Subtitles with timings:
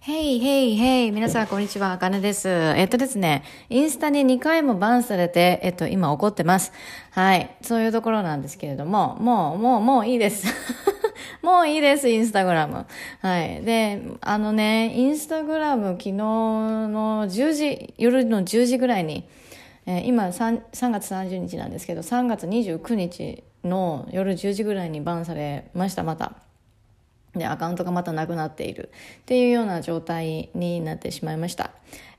[0.00, 2.48] ヘイヘイヘイ皆さんこんにちは、あかねです。
[2.48, 6.72] えっとですね、インスタに2回もバンされて、えっと、今怒ってます。
[7.10, 7.56] はい。
[7.62, 10.46] そういうところなんですけれども、もう、もう、もういいです。
[11.42, 12.86] もういいです、インスタグラム。
[13.20, 13.62] はい。
[13.62, 19.28] で、あのね、インスタグラム昨日の10時、夜の10時ぐらいに、
[19.86, 26.45] えー、今 3, 3月30日なんですけど、3月29日の夜10時ぐらいにバンされました、また。
[27.38, 28.90] で、アカウントがまたなくなっている
[29.20, 31.70] っていうような状態になってしまいました。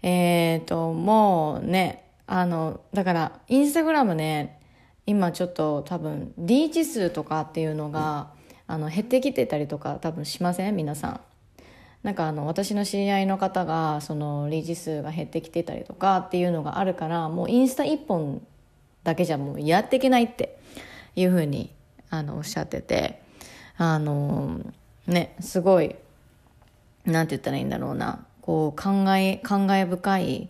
[0.04, 4.60] えっ、ー、と、もうね、あの、だから、インスタグラムね、
[5.06, 8.30] 今ちょっと多分、リーチ数とかっていうのが、
[8.68, 10.76] あの、減ってきてたりとか多分しません？
[10.76, 11.22] 皆さん。
[12.04, 18.46] なんかあの、私の知り合いの方が、その、リーチ数が減ってきてたりとかっていうのがあるから、もうインスタ一本
[19.04, 20.60] だけじゃもうやっていけないって
[21.16, 21.74] いうふうに、
[22.10, 23.22] あの、おっしゃってて、
[23.78, 24.60] あの、
[25.08, 25.96] ね、すごい、
[27.06, 30.50] なんて言ったらいいんだろうな、こう、考え、考え深い、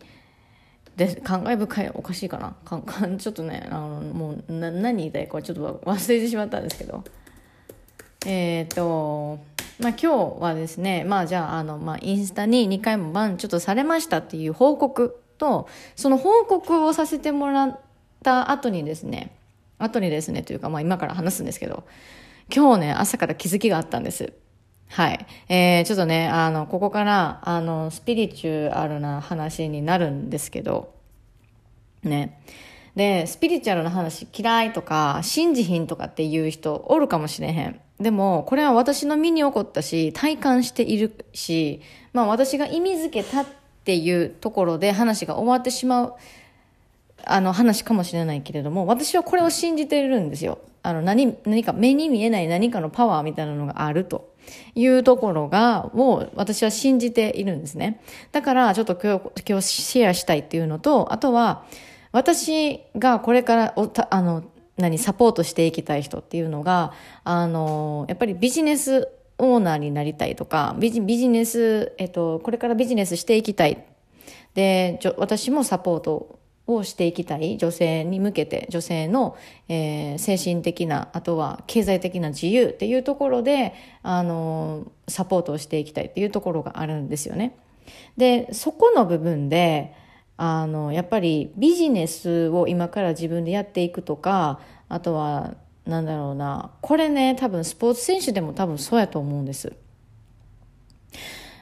[0.97, 2.55] で考え深いおかしいかな。
[2.65, 7.03] かか ちょっとねあのもうな何言いたいかちょっと忘れてしまったんですけど。
[8.25, 9.39] えっ、ー、と
[9.79, 17.79] まあ今日はですねまあじゃああの、まあ、インスタに2回もバンちょっとされましたっていう報告とその報告をさせてもらっ
[18.23, 19.35] た後にですね
[19.77, 21.83] 後にですねというかまあ今から話すんですけど
[22.53, 24.33] 今日ね朝から気づきがあったんです。
[24.89, 25.25] はい。
[25.49, 30.93] えー、ちょっとね、あの、ここから、あの、スピリチュアルな話になるんですけど、
[32.03, 32.41] ね。
[32.95, 37.79] で、スピリチュアルな話嫌いとか、信じひんとかっていう人おるかもしれへん。
[37.99, 41.81] でも、これは私の身に起こったし、体感しているし、
[42.13, 43.45] まあ私が意味づけたっ
[43.83, 46.13] ていうところで話が終わってしまう、
[47.25, 50.59] あの話かもしれないけれども、私はこれを信じているんですよ。
[50.87, 54.35] あの、何、何か目に見えない何かのパワーみたいなのがあると。
[54.75, 57.99] いうところが、を私は信じているんですね。
[58.31, 61.65] だからちょっと今日、今日シェアしたいっていうのと、あとは、
[62.13, 64.45] 私がこれからおた、あの、
[64.77, 66.93] 何、サポートしていきたい人っていうのが、
[67.25, 73.83] あの、やっぱりビジネスオーナーになりたいとか、ビジビジネス、えっと、これからビジネスしていきたい。
[74.53, 76.36] で、私もサポート
[76.67, 79.37] をしていきたい女性に向けて女性の、
[79.69, 83.73] えー、精神的なあとは経済的な自由っていうところで
[84.03, 87.57] あのサポートをしていきたいっていうところがあるんですよね。
[88.17, 89.93] でそこの部分で
[90.35, 99.73] あのやっぱりビジネスを今から自分でやっていくとかあとはなんだろうなこれね多分スポーツ選手でも多分そうやと思うんです。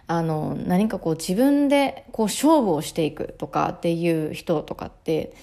[0.07, 5.33] あの、何かこう自分でこう勝負をしていくとかっていう人とかって、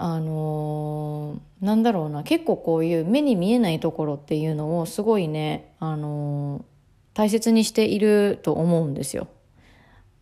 [0.00, 6.64] あのなんだろうな、結構こういう目に見えないところっていうのをすごいね、あの
[7.14, 9.26] 大切にしていると思うんですよ。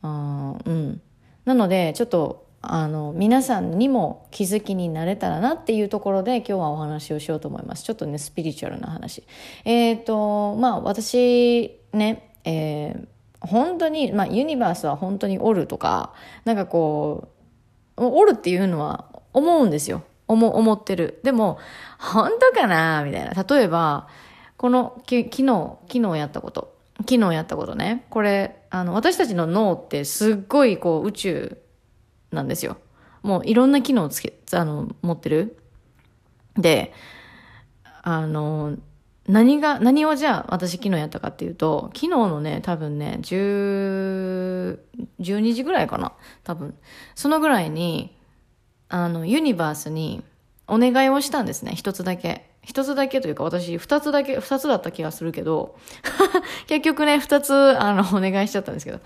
[0.01, 1.03] あうん。
[1.45, 7.85] なので、ちょっと、あの、皆さんにも気づきになれたらなっていうところで今日はお話をしようと思います。
[7.85, 9.25] ちょっとね、スピリチュアルな話。
[9.65, 13.16] えっ、ー、と、まあ私ね、えー
[13.47, 16.13] 本当に、まあ、ユニバースは本当におるとか、
[16.45, 17.29] なんかこ
[17.97, 20.03] う、おるっていうのは思うんですよ。
[20.29, 21.21] 思、思ってる。
[21.23, 21.59] でも、
[21.99, 23.05] 本当かな？
[23.05, 23.43] みたいな。
[23.43, 24.09] 例えば、
[24.57, 26.77] この、き、昨日、昨日やったこと。
[26.99, 28.07] 昨日やったことね。
[28.11, 31.59] これ、あの、私たちの脳ってすっごいこう宇宙
[32.33, 32.79] なんですよ。
[33.23, 35.59] もういろんな機能をつけ、あの、持ってる。
[36.57, 36.93] で、
[38.03, 38.77] あの、
[39.29, 44.79] 何が、何をじゃあ私昨日やったかっていうと、昨日のね、多分ね、10、
[45.21, 46.13] 12時ぐらいかな
[46.45, 46.75] 多分。
[47.15, 48.17] そのぐらいに、
[48.89, 50.23] あの、ユニバースに
[50.69, 51.73] お願いをしたんですね。
[51.75, 52.51] 一つだけ。
[52.63, 55.77] 一つだけというか私、二つだけ、二つだった気がするけど、
[56.67, 59.01] 結局ね、二つ、あの、お願いしちゃったんですけど。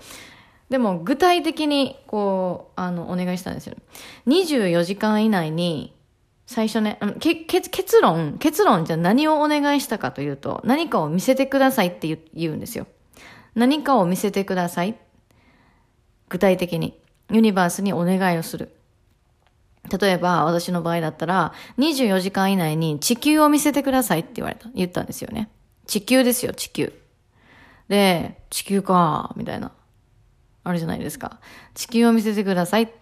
[0.69, 3.75] でも、具体的に、こう、あの、お願いしたんですよ。
[4.27, 5.93] 24時間以内に、
[6.45, 12.87] 最初ね、け結論、結論じゃ何をお願いしたかというと、何かを見せてくださいって言うんですよ。
[13.55, 14.97] 何かを見せてください。
[16.29, 16.99] 具体的に。
[17.31, 18.75] ユニバースにお願いをする。
[19.99, 25.49] 例えば、私の場合だったら、24時間以内に地球を見せてくださいって言われた、言ったんですよね。
[25.87, 26.93] 地球ですよ、地球。
[27.87, 29.71] で、地球か、みたいな。
[30.63, 31.39] あるじゃないですか。
[31.73, 33.00] 地球を見せてくださいって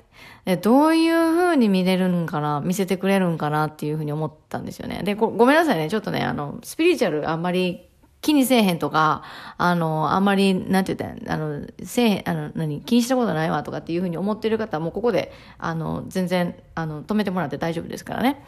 [0.50, 5.04] でどういう風に見れるんかな、見せてくれるんかなっていう風に思ったんですよね。
[5.04, 5.92] で、ごごめんなさいね。
[5.92, 7.88] ちょっとね、あの、スピリチュアルあんまり
[8.22, 9.22] 気にせえへんとか、
[9.60, 18.44] あの、あんまり、なんて言った、あの、せえへん、あの、何、気にしたことないわとかっていうふうに思ってる方はもうここで、あの、全然、あの、止めてもらって大丈夫ですからね。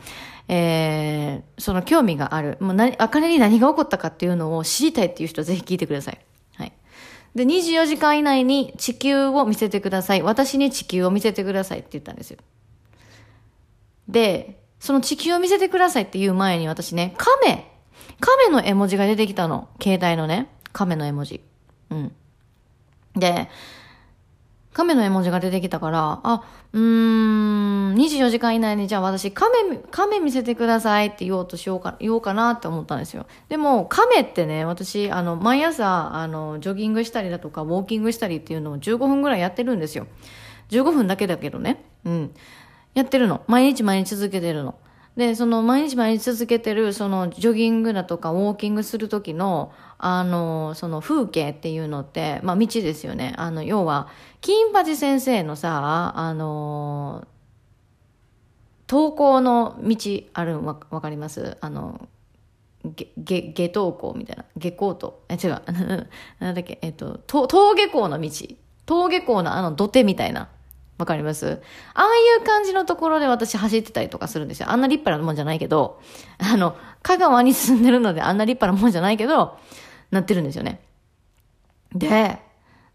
[0.48, 2.58] えー、その興味がある。
[2.62, 6.20] もう何、あかねに何が起こったかっていうのを知りたいっていう人はぜひ聞いてください。
[7.36, 10.22] で、24時間以内に地球を見せてください。
[10.22, 12.38] 私に地球を見せてくださいって言ったんですよ。
[14.08, 17.72] で、その地球を見せてくださいって言う前に私ね、亀、
[18.20, 19.70] 亀の絵文字が出てきたの。
[19.82, 21.42] 携帯のね、亀の絵文字。
[21.90, 22.12] うん。
[23.16, 23.50] で、
[24.74, 33.26] 亀の絵文字が出てきたから、あ、うーん、24時間以内にじゃあ私、亀、亀見せてくださいって言おうとしようか、言おうかなって思ったんですよ。
[33.50, 40.08] でも、亀ってね、私、あの、毎朝、あの、ジョギングしたりだとか、ウォーキングしたりっていうのを15分ぐらいやってるんですよ。
[40.70, 41.84] 15分だけだけどね。
[42.06, 42.32] うん。
[42.94, 43.44] やってるの。
[43.48, 44.76] 毎日毎日続けてるの。
[45.18, 53.34] で、その毎日毎日続けてる、そのジョギングだとかウォーキングする時の、あの、その風景っていうのって、まあ道ですよね。
[53.38, 54.08] あの、要は、
[54.42, 57.28] 金八先生のさ、あの、
[58.90, 59.96] 登校の道
[60.34, 61.56] あるわ、わかります？
[61.62, 62.10] あの、
[62.84, 64.46] 下、下、下登校みたいな。
[64.58, 65.24] 下校と。
[65.30, 65.62] え、違う。
[66.40, 68.30] なんだっけ、えっと、登下校の道。
[68.88, 70.50] 登下校のあの土手みたいな。
[70.98, 71.62] わかります？
[71.94, 74.70] ああいう感じのところで私走ってたりとかするんですよ。
[74.70, 76.00] あんな立派なもんじゃないけど、
[76.38, 79.58] あの、香川に住んでるのであんな立派なもんじゃないけど、
[80.12, 80.82] なってるんですよね。
[81.96, 82.40] で、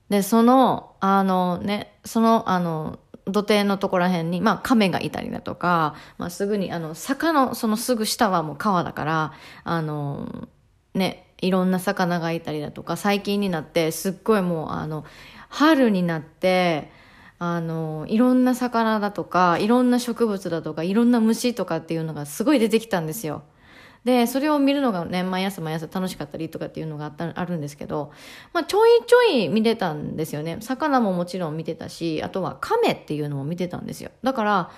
[0.08, 9.32] で、その、あのね、その、あの、土手のところら辺に、まあ、亀がいたりだとか、まあ、すぐに、あの、坂の、そのすぐ下はもう川だから、
[9.64, 10.48] あの、
[10.94, 15.04] ね、いろんな魚がいたりだとか、最近になって、すっごいもう、あの、
[15.48, 16.90] 春になって、
[17.38, 23.42] あの、いろんな魚だとか、いろんな植物だとか、いろんな虫とかっていうのがすごい出てきたんですよ。
[24.06, 28.12] で、それを見るのがね、毎朝毎朝楽しかったりとかっていうのがあったあるんですけど、
[28.52, 30.58] まあ、ちょいちょい見てたんですよね。
[30.60, 34.12] 魚ももちろん見てたし、あとは亀っていうのも見てたんですよ。
[34.22, 34.70] だから、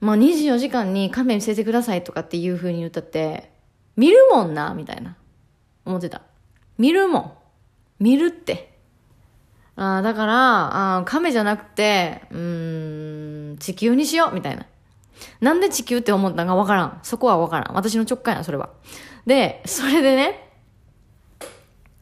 [0.00, 3.52] まあ、24時間に亀見せてくださいとかっていう風に言ったって、
[3.96, 5.18] 見るもんな、みたいな。
[5.84, 6.22] 思ってた。
[6.78, 7.32] 見るもん。
[7.98, 8.78] 見るって。
[9.76, 14.64] あだから、あ亀じゃなくて、うん、地球にしようみたいな。
[15.40, 17.00] なんで地球って思ったんかわからん。
[17.02, 17.74] そこはわからん。
[17.74, 18.70] 私の直感や、それは。
[19.26, 20.50] で、それでね、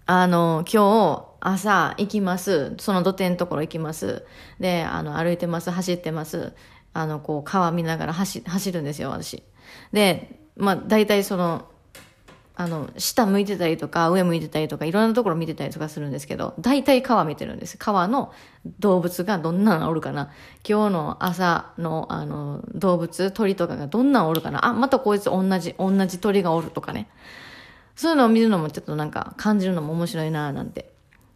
[0.06, 2.74] あの、今日、朝行きます。
[2.78, 4.24] その土手のところ行きます。
[4.58, 5.70] で、あの、歩いてます。
[5.70, 6.54] 走ってます。
[6.92, 9.42] あの、こう、川見ながら走、走るんですよ、私。
[9.92, 11.68] で、まあ、大体その、
[12.56, 17.76] あの、下向いてたりとか、上向いてたりとか、いろんなところ見てたりとかするんですけど、大体川見てるんです。
[17.78, 18.32] 川の
[18.78, 20.30] 動物がどんなのおるかな。
[20.68, 24.64] 今日の朝の、あの、動物、鳥とかがどんなのおるかな。
[24.66, 27.08] あ、またこいつ同じ、同じ鳥がおるとかね。
[27.96, 30.93] そういうのを見るのもちょっとなんか感じるのも面白いなぁなんて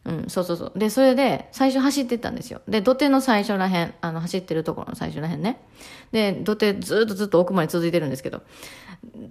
[0.08, 0.78] うん、そうそうそう。
[0.78, 2.62] で、それで、最初走ってったんですよ。
[2.66, 5.60] で、土手の最初らへん、あの、走ってるところの最初らへんね。
[6.12, 8.40] で、土手ずっとずっと奥まで続いてるんですけど、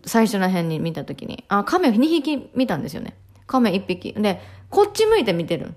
[0.05, 3.15] 最初らへんに見たときに、あ、亀2匹見たんですよね。
[3.47, 4.13] 亀1匹。
[4.13, 4.39] で、
[4.69, 5.73] こっち向いて見てる。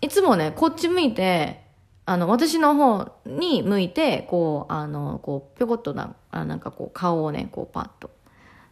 [0.00, 1.62] いつもね、こっち向いて、
[2.06, 8.10] あの、私の方に向いて、こう、あの、こう、ぴょこっとな、あなんかこう、顔をね、こう、パッと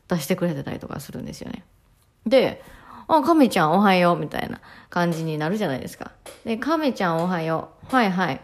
[0.08, 1.64] 出してくれてたりとかするんですよね。
[2.26, 2.62] で、
[3.18, 6.12] あ、亀ちゃんおはよう、みたいな感じになるじゃないですか。
[6.44, 7.94] で、亀ちゃんおはよう。
[7.94, 8.40] はいはい。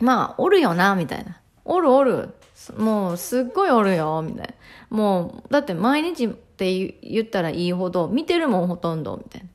[0.00, 1.40] まあ、おるよな、みたいな。
[1.64, 2.34] おるおる。
[2.76, 4.54] もう、すっごいおるよ、みたい
[4.90, 4.96] な。
[4.96, 9.48] もう、だって毎日って言ったらいいほど、見てるもん、ほとんど、みたいな。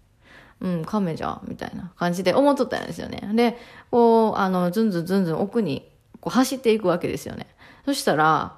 [0.62, 3.28] うん、亀じゃ、みたいな感じで思っとったんですよね。
[3.34, 3.58] で、
[3.90, 7.48] こう、あの、ずんずんずんずん奥に、こう走っていくわけですよね。
[7.86, 8.56] そしたら、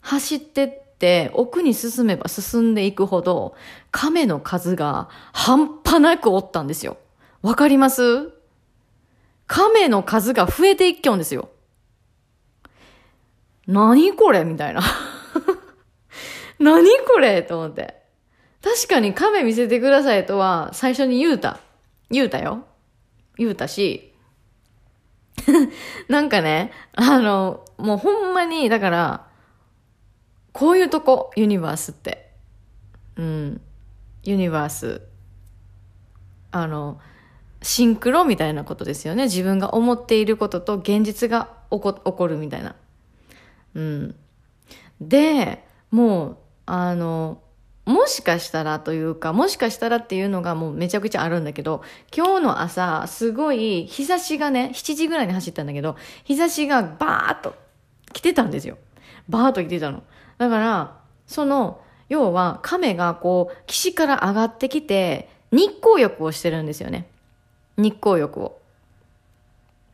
[0.00, 3.56] 走ってって奥に進めば進んでいくほど
[3.90, 6.96] 亀の数が半端なくおったんですよ。
[7.42, 8.30] わかります？
[9.48, 11.48] 亀の数が増えていっきょんですよ。
[13.66, 14.44] 何これ？
[14.44, 14.80] みたいな。
[16.60, 17.42] 何これ？
[17.42, 18.00] と思って。
[18.62, 21.58] 確かに亀見せてくださいとは最初に言うた。
[22.10, 22.64] 言うたよ。
[23.36, 24.14] 言うたし。
[26.06, 29.31] なんかね、あの、もうほんまに、だから、
[30.52, 32.30] こういうとこ、ユニバースって。
[33.16, 33.60] うん。
[34.22, 35.02] ユニバース。
[36.50, 37.00] あの、
[37.62, 39.24] シンクロみたいなことですよね。
[39.24, 42.74] 自分が思っていることと現実が起こ起こるみたいな。
[43.74, 44.14] うん。
[45.00, 47.40] で、もう、あの、
[47.84, 51.82] もしかしたらというか、もしかしたらっていうのがもうめちゃくちゃあるんだけど、
[52.14, 57.54] 今日の朝、すごい日差しがね、7時ぐらいに走ったんだけど、日差しがバーっと
[58.12, 58.78] 来てたんですよ。
[59.28, 60.04] バーっと来てたの。
[60.38, 67.06] だから、その、要は亀がこう、岸から上がってきて、日光浴をしてるんですよね。
[67.76, 68.58] 日光浴を。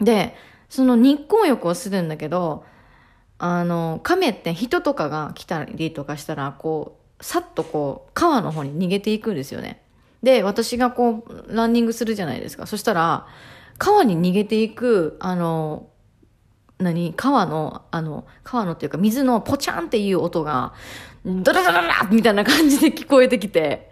[0.01, 0.35] で、
[0.69, 2.65] その日光浴をするんだけど、
[3.39, 9.81] あの、亀って人とかが来たりとかしたら、こう、さっとこう、川の方に逃げていくんですよね。
[10.23, 12.67] で、私がこう、ランニングするじゃないですか。
[12.67, 13.27] そしたら、
[13.79, 15.87] 川に逃げていく、あの、
[16.79, 17.13] 何？
[17.15, 20.75] 川の、あの、川のっていうか水のポチャンっていう音が、
[21.25, 23.91] ドラドラドラみたいな感じで聞こえてきて、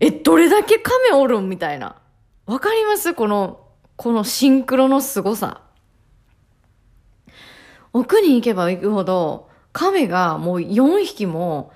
[0.00, 1.96] え、どれだけ亀おるんみたいな。
[2.46, 3.14] わかります？
[3.14, 5.60] この、このシンクロの凄さ。
[7.92, 11.72] 奥に行けば行くほど、亀がもう4匹も、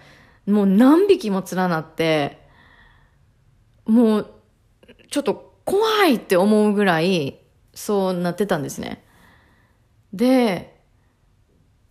[0.47, 2.41] もう何匹も連なって、
[3.85, 4.31] もう、
[5.11, 7.39] ちょっと怖いって思うぐらい、
[7.75, 9.05] そうなってたんですね。
[10.17, 10.81] で、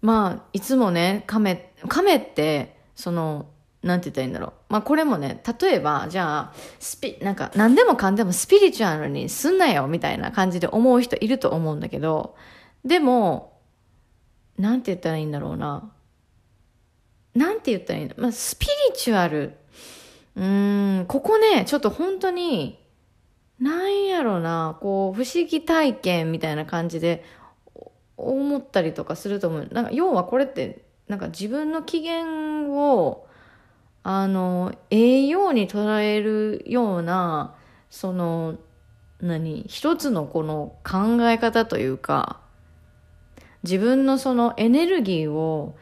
[0.02, 3.48] まあ、いつもね、亀、亀って、その、
[3.84, 4.54] なんて言ったらいいんだろう。
[4.70, 12.36] まあこれもね、例えば、じゃあ、スピ、なんか、何でもかんでもスピリチュアルにすんなよ、みたいな感じで思う人いると思うんだけど、
[12.84, 13.62] でも、
[14.58, 15.92] なんて言ったらいいんだろうな。
[17.36, 19.56] なんて言ったらいいんだまあ、スピリチュアル。
[20.36, 22.80] うーん、ここね、ちょっと本当に、
[23.60, 27.24] なんやろな、こう、不思議体験みたいな感じで
[28.18, 29.68] 思ったりとかすると思う。
[29.72, 33.28] なんか、要はこれって、なんか自分の機嫌を、
[34.04, 37.56] あの、栄養に捉えるような、
[37.90, 38.56] その、
[39.22, 42.40] 何、一つのこの考え方というか、
[43.64, 45.76] 自分のそのエネルギーを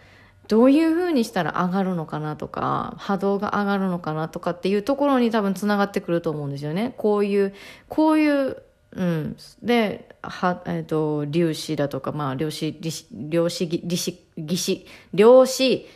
[0.48, 6.94] どういう風にしたら上がるのかなとか、波動が上がるのかなとかっていうところに多分繋がってくると思うんですよね。
[6.98, 7.54] こういう、
[7.90, 8.58] こういう、
[8.96, 9.38] うん。
[9.62, 12.78] で、は、えっ、ー、と、粒子だとか、まあ、量子、
[13.12, 15.88] 量子、粒子、技師、量子、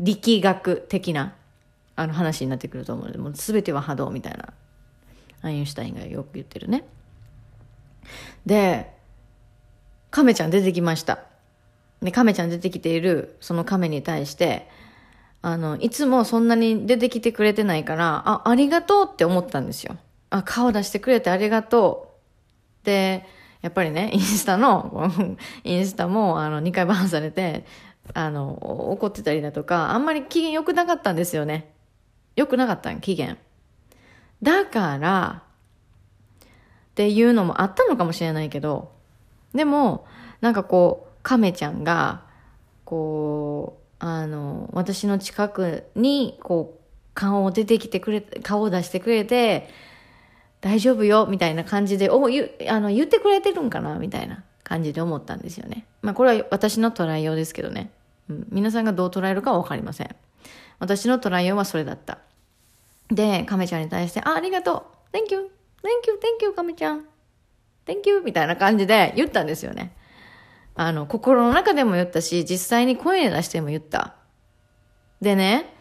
[0.00, 1.34] 力学的な、
[1.94, 4.52] あの話になってくると思うので、もう全ては波動みたいな、
[5.42, 6.84] アインシュタインがよく言ってるね。
[8.44, 8.92] で、
[10.10, 11.20] 亀ちゃん出てきました。
[12.02, 14.68] で、亀ちゃん出てきている、その亀に対して、
[15.42, 19.96] あの、いつもそんなに出てきてくれてないから、あ、ありがとうって思ったんですよ。
[20.32, 22.16] あ、顔出してくれてありがと
[22.82, 22.86] う。
[22.86, 23.26] で、
[23.60, 27.64] やっぱりね、 インスタの、インスタも、あの、2回バーンされて、
[28.14, 31.72] あの、怒ってたりだとか、あんまり機嫌良くなかったんですよね。
[32.34, 33.36] 良くなかったん、機嫌。
[34.42, 35.42] だから、
[36.40, 38.90] っていうのもあったのかもしれないけど、
[39.54, 40.06] でも、
[40.40, 42.22] なんかこう、亀ちゃんが、
[42.86, 46.82] こう、あの、私の近くに、こう、
[47.14, 49.68] 顔を出てきてくれ、顔を出してくれて、
[50.62, 55.86] 大丈夫よ、みたいな感じで、お、言、あの、言ってくれてるんかな、みたいな感じで思ったんですよね。
[56.02, 57.90] まあ、これは私の捉えようですけどね。
[58.30, 60.16] うん、皆さんがどう捉えるかはわかりません。
[60.78, 62.18] 私の捉えようはそれだった。
[63.10, 65.40] で、亀ちゃんに対して、あ、ありがとう !Thank you!
[65.40, 65.42] Thank
[66.06, 66.18] you!
[66.40, 66.52] Thank you!
[66.52, 67.06] 亀ちゃん
[67.84, 68.20] !Thank you!
[68.20, 69.96] みたいな感じで言ったんですよね。
[70.76, 74.14] あの、心の中でも言ったし、実際に声に出しても言った。
[75.20, 75.71] でね、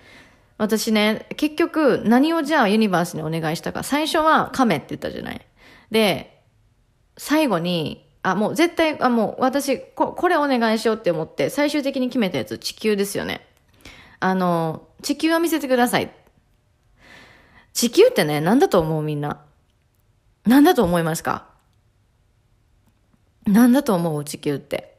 [0.62, 3.82] 私ね、結局何をじゃあユニバースにお願いしたか。
[3.82, 5.42] 最初は亀って言ったじゃない。
[5.90, 6.40] で、
[7.18, 13.42] 最後に、あ、もう絶対、あ、もう私こ、これお願いしようって思って、最終的に決めたやつ、地球ですよね。
[14.20, 16.14] あの、地球を見せてください。
[17.74, 19.44] 地球ってね、何だと思うみんな？
[20.46, 21.48] 何だと思いますか？
[23.48, 24.24] 何だと思う？
[24.24, 24.96] 地球って。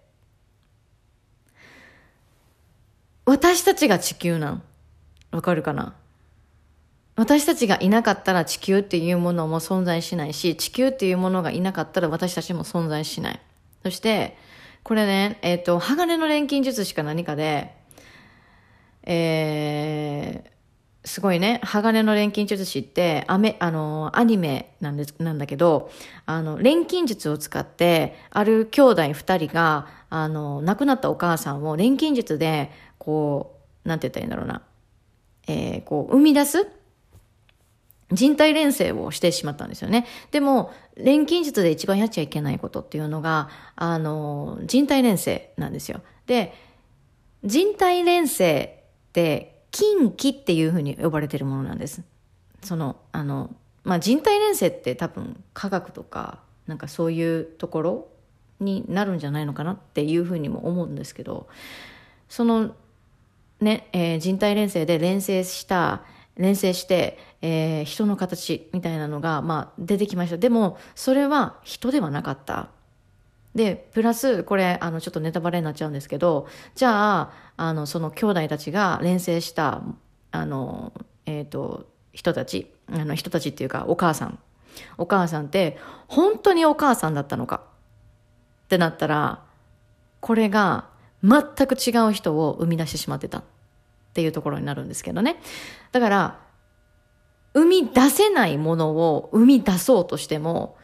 [3.26, 4.62] 私たちが地球なん
[5.32, 5.94] わかるかな？
[7.14, 13.40] 私たちがいなかったら地球っていうものも存在しないし、地球っていうものがいなかったら私たちも存在しない。
[13.82, 14.36] そして、
[14.82, 17.74] これね、えっ、ー、と、鋼の錬金術師か何かで、
[19.04, 25.90] えー、すごいね、鋼の錬金術師って、アメ、あの、アニメなんです、なんだけど、
[26.24, 34.62] あの、錬金術を使って、ある兄弟二人が、あの、亡くなったお母さんを錬金術で、こう、なんて言ったらいいんだろうな、
[35.46, 36.66] えー、こう、生み出す
[38.12, 40.06] 人体錬成をしてしまったんですよね。
[40.30, 46.02] でも、錬金術で一番やっちゃいけないことっていうのが、あの、人体錬成なんですよ。
[46.26, 46.54] で、
[47.44, 52.02] 人体錬成って、近畿っていうふうに呼ばれてるものなんです。
[52.62, 58.08] その、あの、まあ、人体錬成って多分科学とか、なんかそういうところ
[58.60, 61.48] になるんじゃないのかなっていうふうにも思うんですけど、
[62.28, 62.74] その、
[63.62, 66.02] ね、えー、人体錬成で錬成した、
[66.36, 70.38] 連成して、えー、人の形みたいなのが、まあ、出てきました。
[70.38, 72.68] でも、それは人ではなかった。
[73.54, 79.82] で、プラス、これ、あの、ちょっとネタバレになっちゃうんですけど、じゃあ、あの、その兄弟たちが連成した、
[80.30, 80.92] あの、
[81.26, 84.38] えっ、ー、と、人たち、あの、人たちっていうか、お母さん。
[84.96, 85.76] お母さんって、
[86.08, 87.62] 本当にお母さんだったのか？
[88.64, 89.44] ってなったら、
[90.20, 90.88] これが
[91.22, 93.42] 全く違う人を生み出してしまってた。
[94.12, 95.40] っていうところになるんですけどね。
[95.90, 96.38] だから、
[97.54, 100.76] 生み出せないものを生み出そうとしても、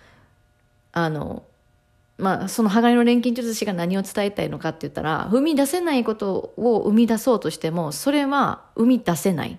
[0.93, 1.45] あの、
[2.17, 9.59] まあ、その鋼の錬金術師が何を伝えたいのかって言ったら、生み出せないことを生み出そうとしても、それは生み出せない。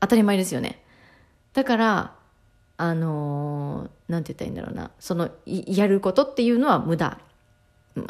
[0.00, 0.82] 当たり前ですよね。
[1.54, 2.14] だから、
[2.76, 4.90] あのー、なんて言ったらいいんだろうな。
[4.98, 7.18] その、やることっていうのは無駄。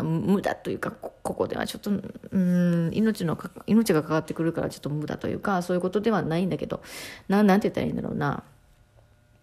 [0.02, 6.82] 無駄というか、ここではちょっと、うん、命の、命がかかってくるからちょっと無駄というか、そういうことではないんだけど、
[7.28, 8.42] ななんて言ったらいいんだろうな。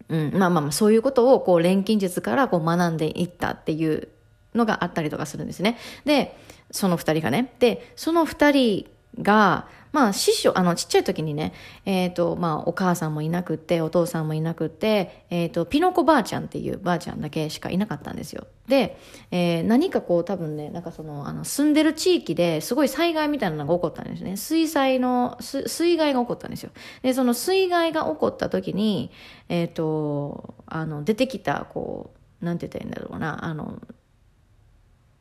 [0.08, 4.08] うん、まあまあまあ、そういうことを、こう、錬金術からこう学んでいったっていう
[4.54, 5.78] のがあったりとかするんですね。
[6.04, 6.36] で、
[6.70, 7.54] その2人がね。
[7.58, 11.52] で、その2人が、まあ、師匠、あの、ちっちゃい時にね、
[11.84, 18.48] えっ、ー、と、まあ、お母さんもいなくって、お父さんもいなくって、えっ、ー、と、ピノコばあちゃんっていうばあちゃんだけしかいなかったんですよ。
[18.66, 18.98] で、
[19.30, 24.36] えー、何かこう、多分ね、なんかその、あの、住んでる地域ですごい災害みたいなのが起こったんですね。
[24.36, 26.70] 水災の、水害が起こったんですよ。
[27.02, 29.12] で、その水害が起こった時に、
[29.48, 32.10] えっ、と、あの、出てきた、こ
[32.42, 33.80] う、なんて言ったらいいんだろうな、あの、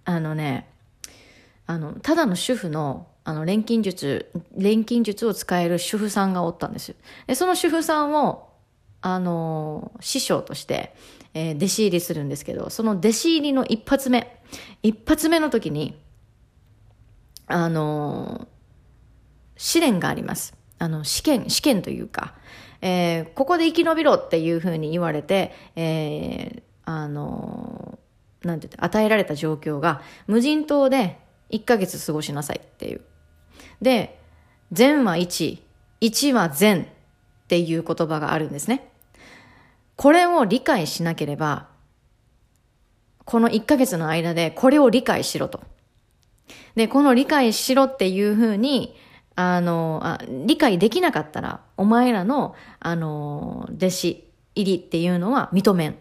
[0.05, 0.67] あのね、
[1.67, 6.95] あの、ただの主婦の、あの、錬金術、錬金術を使える主婦さんがおったんですよ。
[7.27, 8.49] で、その主婦さんを、
[9.01, 10.93] あの、師匠として、
[11.33, 14.39] えー、弟子入りするんですけど、その弟子入りの一発目、
[14.81, 15.99] 一発目の時に、
[17.47, 18.47] あの、
[19.55, 20.55] 試練があります。
[20.79, 22.35] あの、試験、試験というか、
[22.81, 27.97] えー、ここで生き延びろっていうふうに言われて、えー、あの、
[28.43, 31.17] なんて言って、与えられた状況が、無人島で
[31.51, 33.01] 1ヶ月過ごしなさいっていう。
[33.83, 34.19] で、
[34.71, 35.59] 善は1、
[36.01, 36.85] 1は善っ
[37.47, 38.89] ていう言葉があるんですね。
[39.95, 41.67] これを理解しなければ、
[43.25, 45.61] この1ヶ月の間でこれを理解しろと。
[46.75, 48.95] で、この理解しろっていうふうに、
[49.35, 55.97] あのあ、理解できなかったら、お前らの、あの、弟子入りっていうのは認めん。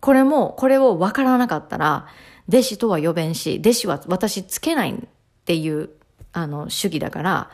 [0.00, 2.06] これも、これを分からなかったら、
[2.48, 4.96] 弟子とは呼べんし、弟子は私つけないっ
[5.44, 5.90] ていう、
[6.32, 7.50] あの、主義だから、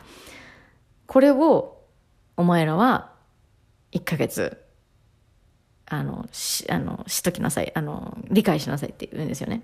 [1.05, 1.81] これを、
[2.35, 3.13] お前らは、
[3.91, 4.63] 1ヶ月、
[5.85, 7.71] あの、し、あの、しときなさい。
[7.75, 9.63] あの、理解しなさいって言うんですよね。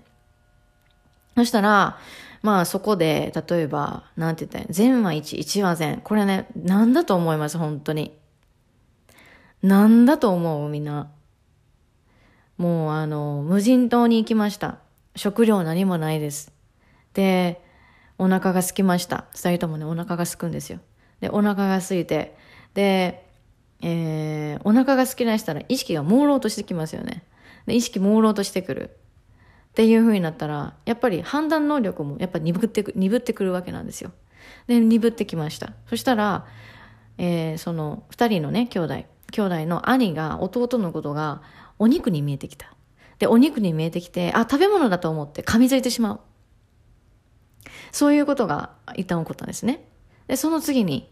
[1.36, 1.98] そしたら、
[2.42, 6.00] まあそこで、例えば、なんて言ったら、善は1、1は善。
[6.02, 8.16] これね、なんだと思います、本当に。
[9.62, 11.10] なんだと思う、みんな。
[12.56, 14.78] もうあの、無人島に行きました。
[15.16, 16.52] 食料何もないです。
[17.14, 17.63] で、
[18.18, 19.26] お腹が空きました。
[19.32, 20.80] 二人ともね、お腹が空くんですよ。
[21.20, 22.36] で、お腹が空いて、
[22.74, 23.26] で、
[23.82, 27.24] えー、お腹が空きなしたら意識が朦朧としてきますよね。
[27.66, 28.90] で、意識朦朧としてくる。
[28.90, 34.12] っていう風になったら、やっぱり判断能力もやっぱ鈍ってく、鈍ってくるわけなんですよ。
[34.68, 35.72] で、鈍ってきました。
[35.88, 36.46] そしたら、
[37.18, 38.94] えー、その、二人のね、兄弟、
[39.32, 41.42] 兄弟の兄が弟のことが
[41.80, 42.72] お肉に見えてきた。
[43.18, 46.20] で、お肉に見えてきて、あ、食べ物だと思って噛みついてしまう。
[47.94, 49.86] そういうことが一旦起こったんですね。
[50.26, 51.08] で、その次に、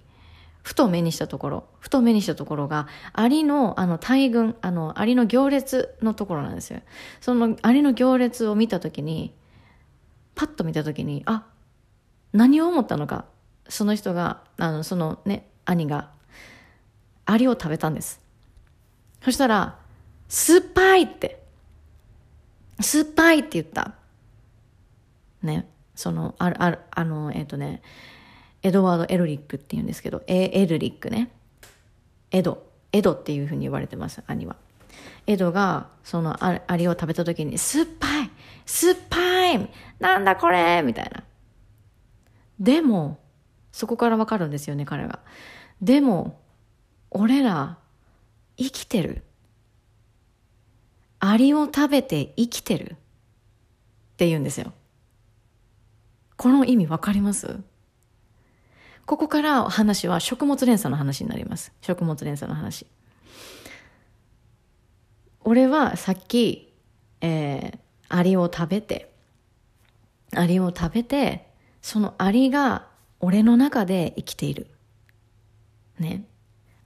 [0.64, 6.80] ふと目にしたところ、ふと目にしたところが、アリの、あの、大群、あの、アリの行列のところなんですよ。
[7.20, 9.32] その、アリの行列を見たときに、
[10.34, 11.46] パッと見たときに、あ、
[12.32, 13.26] 何を思ったのか、
[13.68, 16.10] その人が、あの、そのね、兄が、
[17.26, 18.20] アリを食べたんです。
[19.22, 19.78] そしたら、
[20.28, 21.44] 酸っぱいって。
[22.80, 23.94] 酸っぱいって言った。
[25.44, 25.68] ね。
[25.94, 27.82] その、ある、ある、あの、えっ、ー、とね、
[28.62, 31.30] エドワード・エルリックって言うんですけど、エエルリックね。
[32.30, 32.66] エド。
[32.92, 34.56] エドっていうふうに言われてます、兄は。
[35.26, 38.30] エドが、そのアリを食べた時に、酸っぱい
[38.66, 41.24] 酸っぱいなんだこれみたいな。
[42.60, 43.18] でも、
[43.72, 45.20] そこからわかるんですよね、彼が。
[45.80, 46.40] でも、
[47.10, 47.78] 俺ら、
[48.56, 49.22] 生きてる。
[51.18, 52.96] アリを食べて生きてるっ
[54.16, 54.72] て言うんですよ。
[56.42, 57.60] この意味わかります？
[59.06, 61.72] ここから話は食物連鎖の話になります。
[61.82, 62.84] 食物連鎖の話。
[65.44, 66.74] 俺はさっき、
[67.20, 67.78] えー、
[68.08, 69.12] アリを食べて、
[70.34, 71.48] アリを食べて、
[71.80, 72.88] そのアリが
[73.20, 74.66] 俺の中で生きている。
[76.00, 76.24] ね。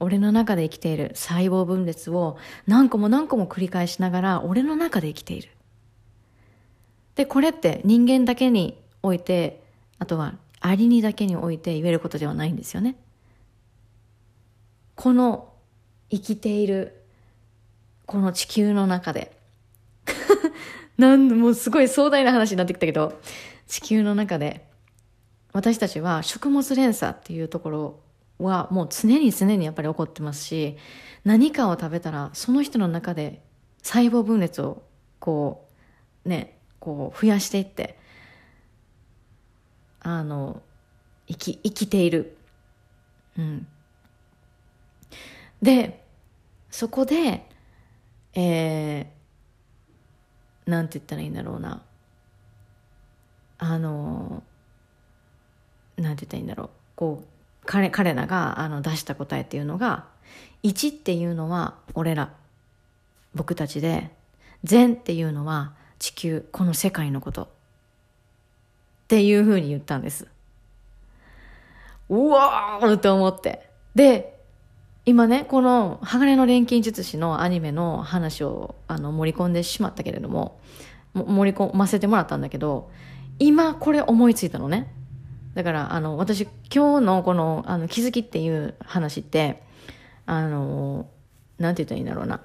[0.01, 5.49] 俺の中で生きている細胞分裂を何個も何個も繰り返しながら俺の中で生きている。
[7.14, 9.62] で、これって人間だけにおいて、
[9.98, 12.96] あとはアリにだけにおいて言えることではないんですよね。
[14.94, 15.52] この
[16.11, 17.02] 生きている
[18.06, 19.37] この地球の中で
[20.96, 23.20] なんもうすごい壮大な話になってきたけど
[23.66, 24.66] 地球の中で
[25.52, 28.00] 私たちは食物連鎖っていうところ
[28.38, 30.76] はもう常に常にやっぱり起こってますし
[31.24, 33.42] 何かを食べたらその人の中で
[33.82, 34.82] 細胞分裂を
[35.18, 35.68] こ
[36.24, 37.98] うねこう増やしていって
[40.09, 40.62] あの
[41.27, 42.37] 生き生きている。
[43.37, 43.66] うん、
[45.61, 46.05] で
[46.71, 47.45] そこで
[48.33, 51.83] えー、なんて言ったらいいんだろうな。
[53.59, 54.45] あの
[55.97, 56.71] なんて言ったらいいんだろう。
[56.95, 57.27] こう
[57.66, 60.07] 彼彼らがあの出した答えっていうのが
[60.62, 62.33] 1っていうのは俺ら。
[63.35, 64.14] 僕たちで。
[64.62, 66.49] 善っていうのは地球。
[66.53, 67.56] この世界のこと。
[69.07, 70.27] っていうふうに言ったんです。
[72.09, 73.69] うわーと思って。
[73.95, 74.38] で
[75.05, 80.59] 今ねこの「鋼の錬金術師」のアニメの話をあの盛り込んでしまったけれども
[81.14, 82.90] 盛り込ませてもらったんだけど
[83.38, 84.92] 今これ思いついたのね。
[85.57, 89.62] だから、あの、私、今日のこの、あの、気づきっていう話って、
[90.27, 91.07] あの、
[91.59, 92.42] なんて言ったらいいんだろうな。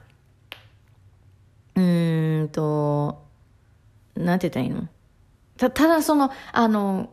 [1.76, 3.21] うーんと、
[4.15, 4.88] なんて言ったらいいの？
[5.69, 7.10] た、だその、あの、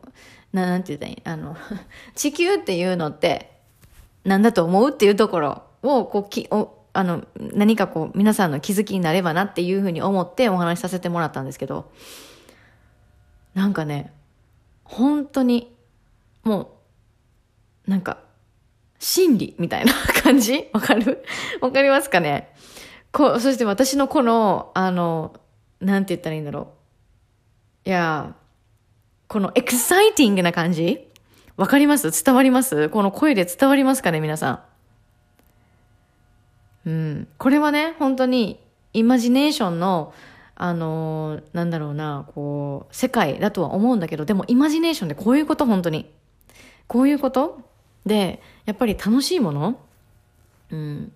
[0.51, 1.21] なんて言ったらいい？
[1.25, 1.55] あの、
[2.15, 3.51] 地球っていうのって、
[4.23, 4.89] なんだと思う？
[4.89, 11.91] っていうところを、こう、き、お、あの、何かこう、皆さんの気づきになればなっていうふうに思ってお話しさせてもらったんですけど、
[13.53, 14.11] なんかね、
[14.83, 15.75] 本当に
[16.43, 16.71] も
[17.87, 18.17] う、なんか、
[18.99, 20.69] 心理みたいな 感じ？
[20.73, 21.23] わかる？
[21.61, 22.53] わかりますかね？
[23.11, 25.33] こうそして私のこの、あの、
[25.79, 26.78] なんて言ったらいいんだろう。
[27.85, 28.35] いや、
[29.27, 31.07] このエクサイティングな感じ？
[31.57, 32.11] わかります？
[32.23, 32.89] 伝わります？
[32.89, 34.19] この声で伝わりますかね？
[34.19, 34.63] 皆さ
[36.85, 36.89] ん。
[36.89, 37.27] うん。
[37.37, 38.59] これはね、本当に、
[38.93, 40.13] イマジネーションの、
[40.55, 46.09] あのなんだろうな、こう、世界だとは思うんだけど、でもイマジネーションでこういうこと、本当に。
[46.87, 47.61] こういうこと？
[48.05, 49.79] で、やっぱり楽しいもの？
[50.71, 51.11] うん。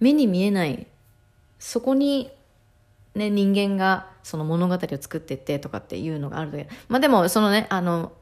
[0.00, 0.86] 目に見えない、
[1.58, 2.30] そこに、
[3.18, 8.12] ね、人間がその物語を作ってってとかっていうのがあるで、まあでも、そのね、あの、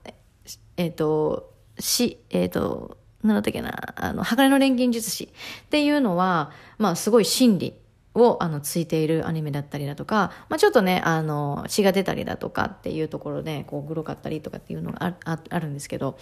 [0.76, 7.74] えっ、ー、と、し、えっ、ー、と、なんだったっけな、あの、鋼の錬金術師っていうのは、まあすごい心理
[8.14, 16.16] をあのついているアニメだったりだとか、まあ、ちょっとねあの血が出たりだとかっていうところでこうグロかったりとかっていうのがああるんですけど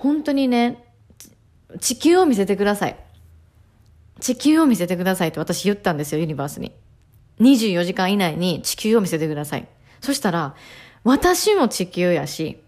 [0.00, 0.82] 本当にね、
[1.78, 2.96] 地球を見せてください。
[4.18, 6.72] 地球を見せてくださいって私言ったんですよ、ユニバースに。
[7.40, 9.66] 24時間以内に地球を見せてください。
[10.00, 10.54] そしたら、
[11.04, 12.58] 私も地球やし、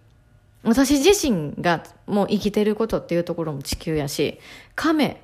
[0.63, 4.39] 私自身がもう生きてることっていうところも地球やし、
[4.75, 5.23] 亀、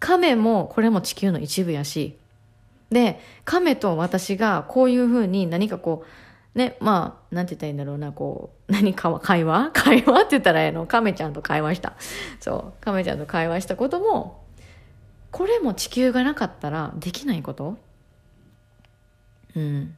[0.00, 2.18] 亀もこれも地球の一部やし、
[2.90, 6.04] で、亀と私がこういうふうに何かこ
[6.54, 9.70] う、ね、まあ、なんて言ったらいいんだろうな、こう、何かは、会話？
[9.74, 10.86] 会話って言ったらええの？
[10.86, 11.94] 亀ちゃんと会話した。
[12.38, 14.44] そう、亀ちゃんと会話したことも、
[15.32, 17.76] これも地球がなかったらできないこと？
[19.56, 19.96] うん。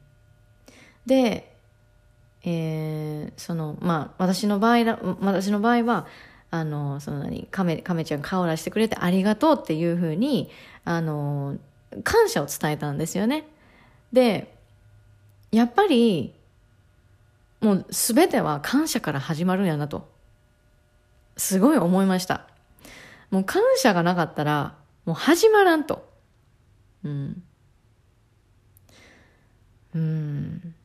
[1.05, 1.55] で、
[2.43, 6.07] えー、その、まあ、私の場合だ、私の場合は、
[6.49, 10.49] あの、その何、亀、亀ちゃん顔出してくれてありがとうっていうふうに、
[10.85, 11.57] あの、
[12.03, 13.47] 感謝を伝えたんですよね。
[14.13, 14.53] で、
[15.51, 16.33] やっぱり、
[17.59, 20.07] もう全ては感謝から始まるんやなと。
[21.37, 22.47] すごい思いました。
[23.31, 26.07] もう感謝がなかったら、もう始まらんと。
[27.03, 27.43] うん。
[29.95, 30.75] うん。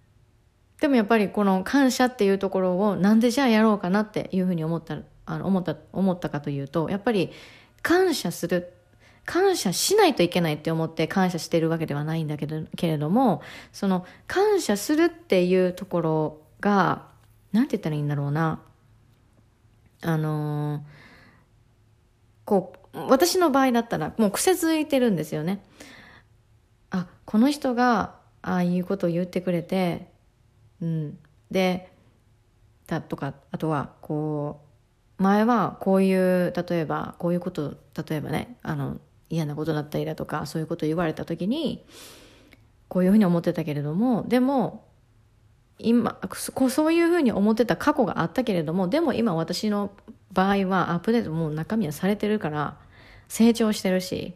[0.80, 7.30] でもやっぱりこの感謝っていうところをなんでじゃあやろうかなっていうふうに思った、あの、思った、思ったかというと、やっぱり
[7.82, 8.72] 感謝する。
[9.24, 13.40] 感謝しないといけないって思って感謝してるわけではないんだけど、けれども、
[13.72, 17.06] その感謝するっていうところが、
[17.52, 18.60] なんて言ったらいいんだろうな。
[20.02, 20.82] あのー、
[22.44, 25.62] こう、私の場合だったら、もう癖づいてるんですよね。
[26.90, 30.11] あ、この人が、ああいうことを言ってくれて、
[30.81, 31.18] うん。
[31.50, 31.90] で、
[32.87, 34.61] だとか、あとは、こ
[35.18, 37.76] う、前はこういう、例えば、こういうこと、
[38.09, 39.00] 例えばね、あの、
[39.31, 41.85] 嫌なことだったりだとか、そういうこと言われた時に、
[42.88, 44.85] こういうふうに思ってたけれども、でも、
[45.78, 46.18] 今
[46.68, 49.90] そういうふうに思ってた過去があったけれどもでも今私の
[50.33, 52.78] 場合はアップデートもう中身はされてるから
[53.28, 54.35] 成長してるし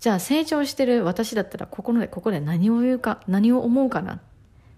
[0.00, 4.14] じゃあ成長してる私だったらここでここで何を言うか何を思うかな？
[4.14, 4.18] っ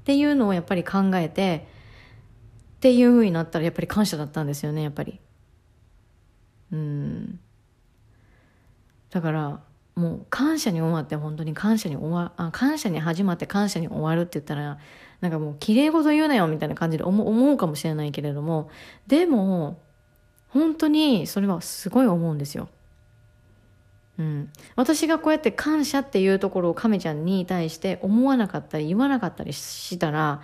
[0.04, 1.68] ていうのをやっぱり考えて
[2.76, 5.20] っていうふうになったらやっぱり感謝だったんですよねやっぱり。
[6.72, 7.38] うん。
[9.10, 9.60] だから
[9.94, 14.78] もう感謝に終わって本当に感謝に終わあ感謝に始まって感謝に終わるって言ったら
[15.20, 18.70] なんかもう綺麗事言うなよみたいな感じで思うかもしれないけれども
[19.06, 19.78] でも
[20.48, 22.68] 本当にそれはすごい思うんですよ。
[24.18, 30.42] うん、私がこうやって感謝っていうところを亀ちゃんに対して思わなかったり言わなかったりしたら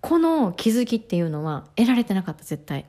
[0.00, 2.86] この気づきっていうのは得られてなかった絶対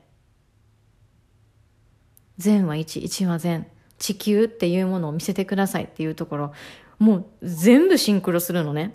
[2.38, 3.66] 善は1、1は善。
[3.98, 6.52] 地球っていうものを見せてくださいっていうところ、
[6.98, 8.94] もう全部シンクロするのね。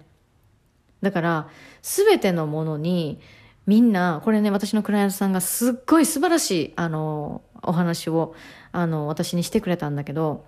[1.02, 1.50] だから、
[1.82, 3.20] すべてのものに、
[3.66, 8.36] みんな、これね、私のクライアントさんがすっごい素晴らしい、あの、お話を、
[8.72, 10.46] あの、私にしてくれたんだけど、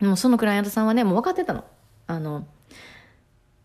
[0.00, 1.64] もうそのクライアントさんはね、もう分かってたの。
[2.06, 2.46] あの、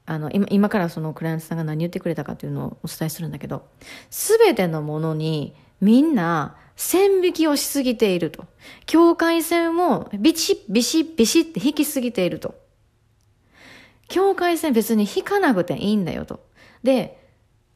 [0.06, 3.67] あの、今今からそのクライアントさんが何言ってくれたかっていうのをお伝えするんだけど、
[4.10, 8.46] すべてのものにみんな線引きをしすぎていると。
[8.86, 12.56] 境界線をビシッビシッビシッって引きすぎていると。
[14.08, 16.46] 境界線別に引かなくていいんだよと。
[16.84, 17.19] で、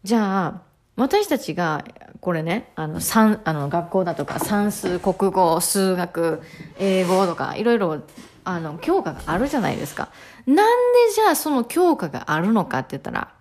[0.04, 0.62] じゃあ、
[0.96, 1.86] 私たちが、
[2.22, 6.42] これね、あの、算、あの、学校だとか、算数、国語、数学、
[6.80, 8.02] 英語とか、いろいろ、
[8.48, 10.10] あの、教科があるじゃないですか。
[10.46, 13.34] なんでじゃあその教科があるのかって言ったら、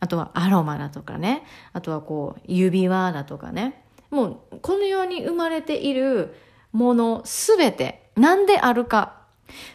[0.00, 6.34] あとはアロマだとかね、あとはこう、指輪だとかね、もうこの世に生まれている
[6.72, 9.20] ものすべて何であるか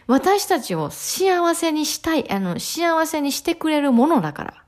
[0.06, 4.64] 私たちを幸せにしたい、あの、幸せにしてくれるものだから。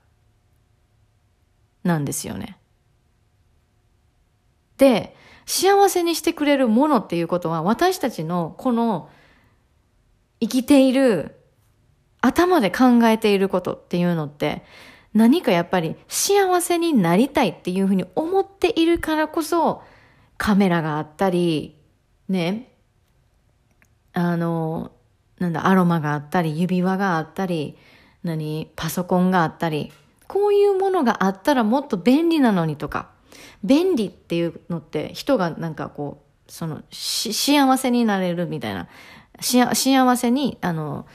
[1.83, 2.57] なんですよね。
[4.77, 9.09] で、幸せにしてくれるものっていうことは、私たちのこの
[10.39, 11.35] 生きている、
[12.21, 14.63] 頭で考えていることっていうのって、
[15.13, 19.81] 何かやっぱり幸せになりたいっていうふうに思っているからこそ、
[20.37, 21.77] カメラがあったり、
[22.27, 22.73] ね、
[24.13, 24.91] あの、
[25.39, 27.77] なんだ、アロマがあったり、指輪があったり、
[28.23, 29.91] 何、パソコンがあったり、
[30.27, 33.09] こういうものがあったらもっと便利なのにとか、
[33.63, 38.87] 便利っていうのって人がなんかこう、その、幸せになれるみたいな、
[39.41, 41.05] 幸せに、あの、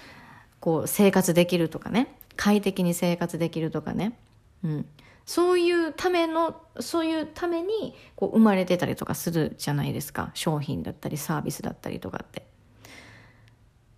[0.60, 2.14] こう、生活できるとかね。
[2.36, 4.18] 快適に生活できるとかね、
[4.62, 4.86] うん、
[5.26, 10.30] そういうためのそういうためにこう生まれてたりとかするじゃないですか。
[10.34, 12.46] 商品だったりサービスだったりとかって。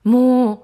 [0.04, 0.60] もう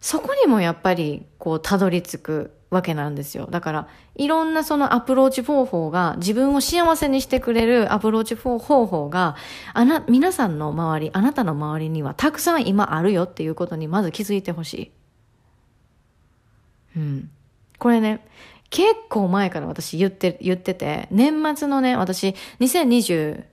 [0.00, 9.36] そこにもやっぱりこうたどり着くわけなんですよだからいろんなそのアプローチ方法が自分を幸せにしてくれるアプローチ方法が
[9.72, 14.90] あな皆さんの周りあなたの周りにはたくさん今あるよっていうことにまず気づいてほしい。
[16.96, 17.30] うん。
[17.78, 18.26] これね、
[18.70, 23.44] 結構前から私言って、言ってて、年末のね、私、2020、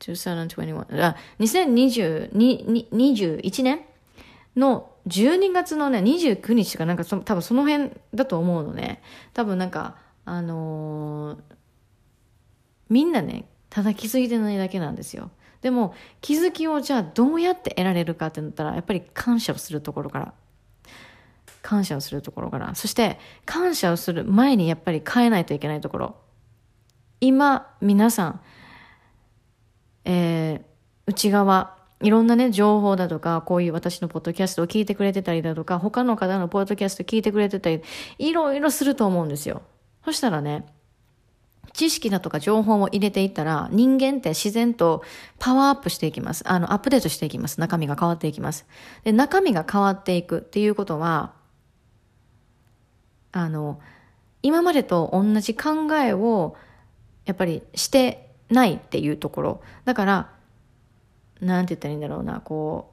[0.00, 3.80] 2021あ、2021年
[4.54, 9.02] の12月のね、29日かなんかそ、多分その辺だと思うのね。
[9.34, 11.40] 多分なんか、あのー、
[12.88, 15.30] みんなね、ただ気づいてないだけなんですよ。
[15.60, 20.34] でも、気づきをじゃあどうやって得られるかってなったら、やっぱり感謝をするところから
[21.66, 22.76] 感謝をするところから。
[22.76, 26.16] そして、感謝をする前にやっぱり変えないといけないところ。
[27.20, 28.40] 今、皆さん、
[30.04, 30.62] えー、
[31.06, 37.82] 内側、いろんなね、情報だとか、こういう私のポッドキャストを聞いてくれてたりだとか、他の方のポッドキャスト聞いてくれてたり、
[38.18, 39.62] いろいろすると思うんですよ。
[40.04, 40.66] そしたらね、
[41.72, 45.02] 知識だとか情報を入れていったら、人間って自然と
[45.38, 46.42] パワーアップしていきます。
[46.46, 47.60] あの、アップデートしていきます。
[47.60, 48.66] 中身が変わっていきます。
[49.04, 51.34] で、中身が変わっていくっていうことは、
[53.32, 53.80] あの、
[54.42, 56.56] 今までと同じ考えを
[57.24, 59.60] やっぱりしてないっていうところ。
[59.84, 60.35] だから、
[61.40, 62.92] なんて言ったらいいんだろうな、こ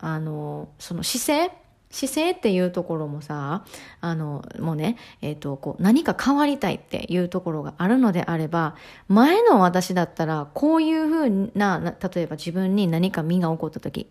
[0.00, 1.64] う、あの、その姿勢？
[1.90, 3.64] 姿勢っていうところもさ、
[4.00, 8.74] あの、もうね、えっ、ー、と、こう、何か変わりたいっていうところがあるのであれば、
[9.06, 14.10] 前の私だったら、こういうふうな、例えば自分に何か身が起こった時、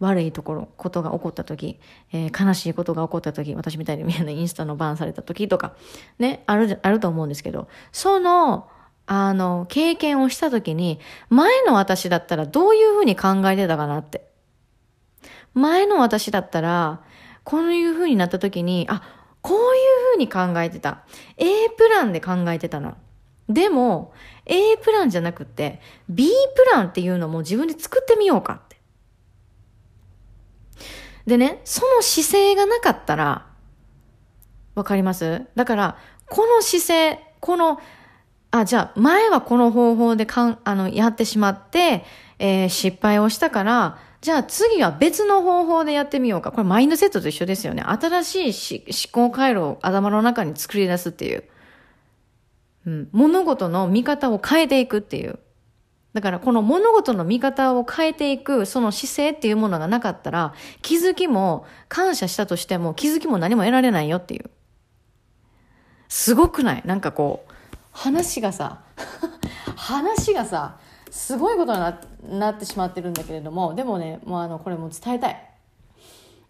[0.00, 1.80] 悪いところ、ことが起こった時、
[2.12, 5.74] えー、悲しいことが起こった時、私みたいにみんなインスタのバンされた時とか、
[6.18, 8.68] ね、ある、あると思うんですけど、その、
[9.06, 14.26] あの、経験をした時に、前の私だったらどういうふうに考えてたかなって。
[15.52, 17.02] 前の私だったら、
[17.44, 19.02] こういうふうになった時に、あ、
[19.42, 19.62] こういう
[20.12, 21.04] ふうに考えてた。
[21.36, 22.96] A プランで考えてたな。
[23.46, 24.14] でも、
[24.46, 28.80] A プランじゃなくて、B プランっていうのも自分で作ってみようかって。
[31.26, 33.46] でね、その姿勢がなかったら、
[34.74, 35.42] わかります？
[35.54, 35.98] だから、
[36.30, 37.78] この姿勢、この、
[38.58, 42.04] あ、じゃあ、前はこの方法でかん、あの、やってしまって、
[42.38, 46.50] えー、失敗をしたから、じゃあ次は別の方法でやってみようか。
[46.50, 47.82] これマインドセットと一緒ですよね。
[47.82, 51.44] 新しい思考回路を頭の中に作り出すっていう。
[52.86, 53.08] うん。
[53.12, 55.40] 物事の見方を変えていくっていう。
[56.14, 64.48] だからこの物事の見方を変えていくその姿勢っていうものがなかったら気づきも感謝したとしても気づきも何も得られないよっていう。
[66.08, 66.82] すごくない？
[66.86, 67.53] なんかこう
[67.94, 68.82] 話がさ
[69.76, 70.76] 話がさ
[71.10, 75.50] すごいことにななってしまってるんだけれどもでもねもうあのこれも伝えたい。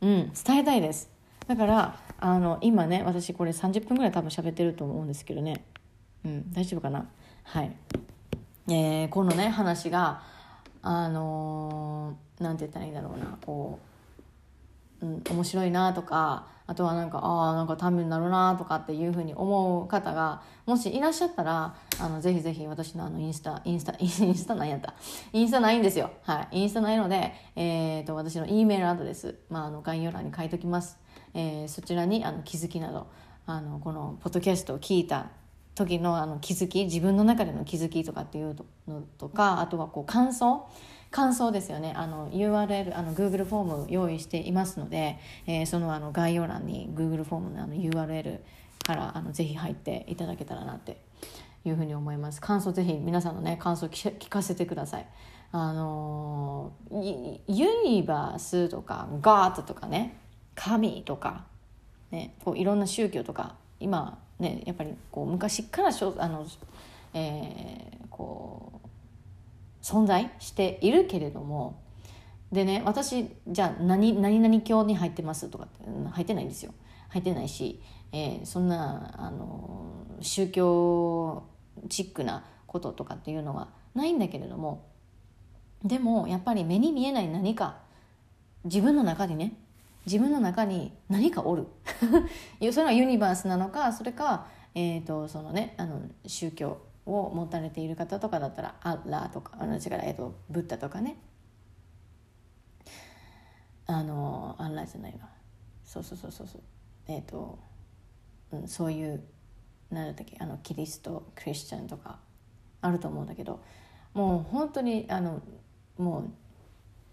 [0.01, 1.09] うん、伝えたいです。
[1.47, 5.65] だからあの今ね私これ30分ぐらい多分喋ってると思うんですけどね
[6.25, 7.07] うん大丈夫かな？
[7.43, 7.77] はい
[8.69, 10.23] えー、このね話が
[10.83, 13.79] あのー、なんて言ったらいいんだろうなこ
[15.03, 24.95] う、うん、面白いなとかあとはなんかああなんかためになるなとかっていうふうに思う方がもしいらっしゃったらあのぜひぜひ私のあのインスタインスタ インスタなんやった。
[25.33, 26.11] インスタないんですよ。
[26.23, 26.63] はい。
[26.63, 30.99] インスタないので、えーと、私の E メールアドレス、まあ、あの概要欄に書いときます、
[31.35, 33.09] えー、そちらにあの気づきなど
[33.47, 35.27] あのこのポッドキャストを聞いた
[35.75, 40.67] 時のあの気づき自分の中での気づきとかっていうのとかあとはこう感想
[41.15, 41.93] 感想ですよね。
[41.97, 48.41] あの URL あの Google フォーム用意していますので、えー、そのあの概要欄に Google フォームのあの URL
[48.83, 50.97] からあのぜひ入っていただけたらなって
[51.65, 52.41] いうふうに思います。
[52.41, 55.07] 感想ぜひ皆さんのね感想聞かせてください。
[55.53, 60.19] あのユニバースとかガートとかね
[60.57, 61.45] 神とか、
[62.11, 66.45] ね、こういろんな宗教とか今ねやっぱりこう昔からしょあの、
[67.13, 68.84] えー、こう
[69.85, 71.83] 存在しているけれども
[72.51, 76.73] でね私じゃあ何何々教に入ってますとかって入ってないんですよ。
[77.11, 81.45] 入ってないし、えー、そんなあの宗教
[81.91, 84.89] チックなこととかっていうのはないんだけれども
[85.85, 87.77] でもやっぱり目に見えない何か
[88.65, 89.53] 自分の中にね
[90.07, 91.67] 自分の中に何かおる。
[92.73, 101.17] それはユニバースなのかそれか、えーとそのね、あの宗教を持たれている方とかだったらアッラーとかあの違う、えーと、ブッダとかね。
[103.87, 105.29] あのアッラーじゃないわ。
[105.85, 106.49] そうそうそうそう
[107.07, 107.59] えっ、ー、と、
[108.53, 109.23] うん、そういう
[109.91, 112.19] 何だったっけあのキリストクリスチャンとか
[112.81, 113.61] あると思うんだけど
[114.15, 115.43] もう本当にあの
[115.99, 116.31] も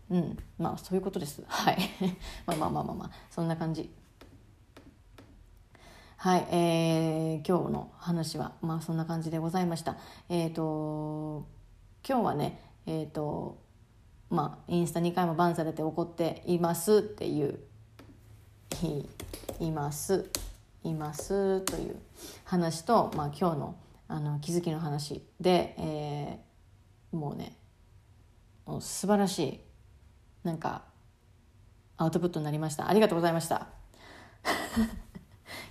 [0.10, 1.44] ううんまあそういうことです。
[1.48, 1.78] はい。
[2.46, 3.90] まあまあまあまあまあそんな感じ。
[6.24, 9.98] はい、えー、今日の話はまあそんな感じでございました。
[10.30, 11.48] えっ、ー、と
[12.08, 13.58] 今日はねえっ、ー、と
[14.30, 17.58] まあインスタ2回もバンされて怒っていますっていう
[19.60, 20.30] います
[20.84, 21.96] いますという
[22.46, 23.76] 話と、まあ、今日の
[24.08, 27.58] あの気づきの話で、えー、もうね
[28.68, 29.60] もう素晴らしい
[30.44, 30.84] なんか
[31.98, 32.88] アウトプットになりました。
[32.88, 33.70] ありがとうございました。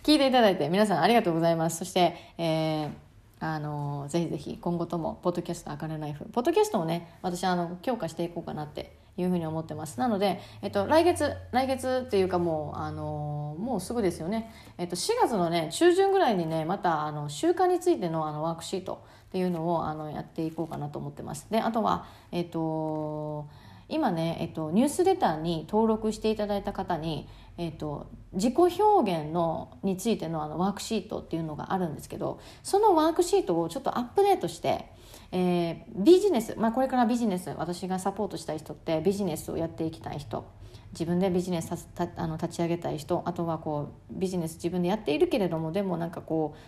[0.03, 1.79] 聞いていただいて皆さんありがとうございます。
[1.79, 3.11] そして、えー
[3.43, 6.27] あのぜひぜひ今後ともポッドキャストあかねナイフ。
[6.27, 9.99] ポッドキャストをね私あの強化していこうかなっていうふうに思ってます。
[9.99, 21.47] なので、えっと、来月来月っていうかもうあのもうすぐですよね、えっと、4月のね中旬ぐらいにねまたあの習慣についてのあのワークシートっていうのをあのやっていこうかなと思ってます。
[21.51, 23.49] であとはえっと
[23.91, 34.87] 今ね、えっと、ニュースレターに登録していただいた方に、えっと、自己表現のについてのあのワークシートっていうのがあるんですけどそのワークシートをちょっとアップデートして、
[35.33, 40.51] えー、ビジネス、まあ、これからビジネス私がサポートしたい人ってビジネスをやっていきたい人
[40.93, 46.59] 自分でビジネスたあの立ち上げたい人あとはこうビジネス自分でやっているけれどもでもなんかこう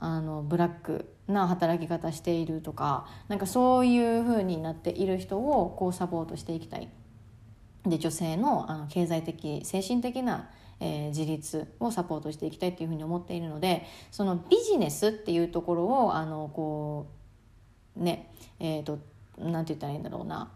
[0.00, 6.88] あのブラックな働き方しているとかなんかそういう風になっている人をこうサポートしていきたい。
[7.86, 17.06] で女性のあの経済的精神的な、えー、自立をサポートしていきたいっていうふうに思っているのでそのビジネスっていうところをあのこ
[17.96, 18.98] うねえっ、ー、と
[19.38, 20.52] なんて言ったらいいんだろうな。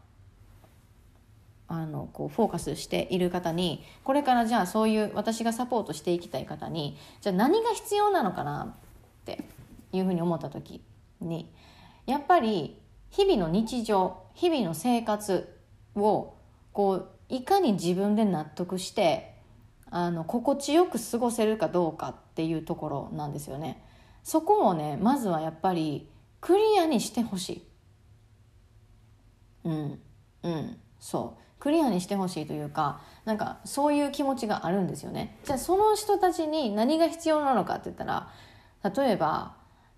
[1.67, 8.77] あのこうフォーカスしている方にこれからじゃあそういう私がサポートしていきたい方にじゃあ何が必要なのかな
[9.23, 9.43] って
[9.91, 10.83] いうふうに思った時
[11.21, 11.51] に
[12.07, 12.79] やっぱり
[13.11, 15.59] 日々の日常日々の生活
[15.97, 16.35] を
[16.73, 19.35] こういかに自分で納得して
[19.91, 23.83] あの心地よく過ごせるかどうかっていうところなんですよね。
[24.23, 26.09] そこをねまずはやっぱり
[26.41, 27.63] クリアにしてほしい。
[29.65, 30.01] うん
[30.43, 35.39] うんそうクリアにしてほしいというかなんかそういう気持ちがあるんですよね。
[35.45, 38.31] じゃあその人たちに何が必要なのかって言ったら
[38.85, 39.57] 例えば、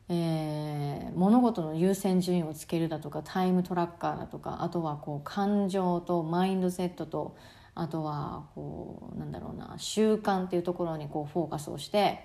[0.08, 7.36] えー、物事の優先順位をつけるだとかタイムトラッカーだとかあとはこう感情とマインドセットと
[7.74, 12.24] あとはこうなんだろうな習慣っていうところにこうフォーカスをして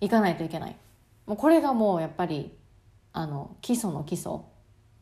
[0.00, 0.76] いかないといけない。
[1.26, 2.56] もうこれがもうやっぱり
[3.12, 4.32] あの基礎の基礎。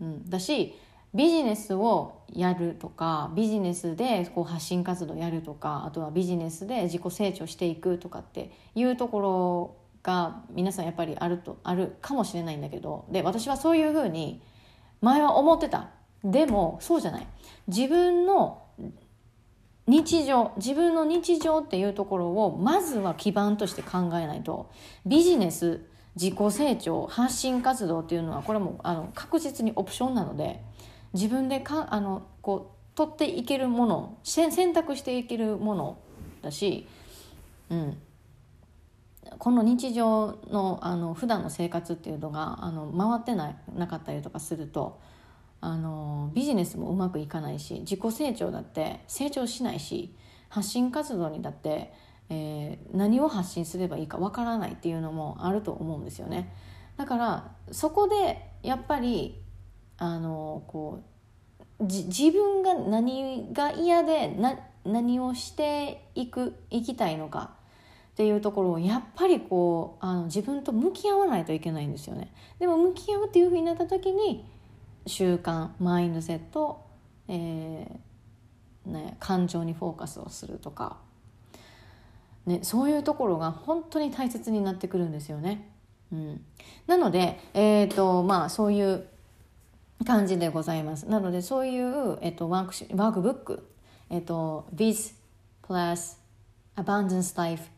[0.01, 0.75] うん、だし
[1.15, 9.77] ビジネスをやるとかビジネスでこう発信活動やるとかあとはビジネスで自己成長していくとかっていうところ
[10.07, 14.41] が皆さんやっぱりあるとあるかもしれないんだけどで私はそういうふうに
[15.01, 15.91] 前は思ってた。
[16.25, 17.27] でもそうじゃない。
[17.67, 18.63] 自分の
[19.87, 24.71] 日常自分の日常っていうところをまずは基盤として考えないと。
[25.05, 25.81] ビジネス
[26.15, 30.63] 自己成長発信活動っていうのはこれもあの確実にオプションなので
[31.13, 35.99] 自分でかあのこう取っていけるもの選択していけるもの
[36.43, 36.87] だし、
[37.71, 37.99] うん、
[39.39, 45.01] この日常のあの普段の生活っていうのがあの回ってななかったりとかすると
[45.61, 50.15] あのビジネスもうまくいかないし自己成長だって成長しないし
[50.49, 51.93] 発信活動にだって、
[52.29, 56.53] えー、何を発信すればいいかわからないっていうのもあると思うんですよね。
[56.97, 59.43] だからそこでやっぱり
[59.99, 61.03] あのこ
[61.79, 67.55] う自分が何が嫌でな何をしていくいきたいのか
[68.17, 72.33] っていうところをやっぱりこうあの自分と向き合わないといけないんですよね。
[72.59, 74.47] でも向き合うっていうふうになった時に
[75.07, 76.83] 習慣マインドセット、
[77.29, 80.97] えーね、感情にフォーカスをするとか、
[82.47, 85.69] ね、そういうところが本当に大切になってくるんですよね。
[86.11, 86.45] うん、
[86.87, 89.07] なので、えーとまあ、そういう
[90.07, 91.07] 感じでございます。
[91.07, 93.69] なのでそういう、えーと、ワークワークブック、
[94.09, 95.15] えーと、Viz
[95.63, 96.17] plus
[96.77, 97.76] Abundance Life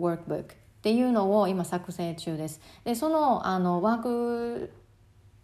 [0.00, 0.46] Workbook っ
[0.82, 2.60] ていうのを今作成中です。
[2.84, 4.72] でそのあのワーク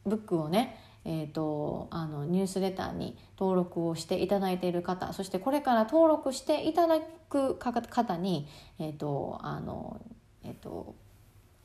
[0.05, 6.99] ブックをねえーと、あのニュースレターに登録をしていただいている方そしてこれから登録していただ
[7.31, 8.49] く方に、
[8.81, 10.01] えーとあの
[10.43, 10.97] えーと、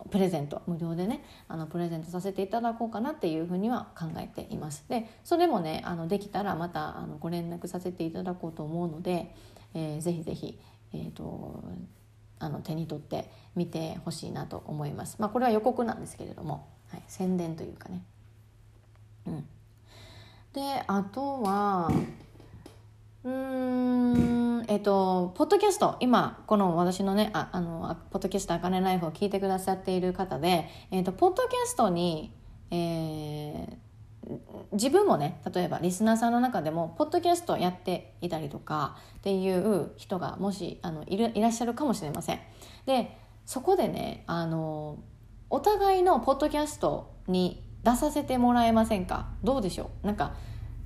[0.09, 4.85] プレゼント無料でねあのプレゼントさせていただこうかなっていうふうには考えています。
[4.89, 9.33] でそれもねあのできたらまたあのご連絡させていただこうと思うので、
[9.73, 10.59] えー、ぜひぜひ、
[10.93, 11.63] えーと、
[12.41, 15.17] あの手に取って見てほしいなと思います。
[15.19, 18.03] まあ、これは予告なんですけれども、はい、宣伝というかね。
[19.27, 19.47] うん、
[20.53, 21.91] であとは
[23.23, 32.33] うんえっ、とポッドキャスト今この私のねああのポッドキャスト「あかねライフ」を聞いてくださっている方で、えっ、とポッドキャストに、
[32.71, 33.77] えー、
[34.71, 42.39] 自分もね例えばリスナーさんの中でもポッドキャストやっていたりとかっていう人がもしあのいるいらっしゃるかもしれません。
[42.85, 44.99] でそこでねあの
[45.49, 49.29] お互いのポッドキャストに出させてもらえませんか？
[49.43, 50.05] どうでしょう？
[50.05, 50.35] なんか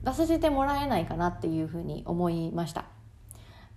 [0.03, 2.85] 出させてもらえないかなっていうふうに思いました。